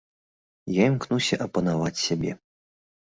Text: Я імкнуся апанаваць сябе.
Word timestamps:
Я 0.81 0.87
імкнуся 0.93 1.35
апанаваць 1.45 1.95
сябе. 2.09 2.31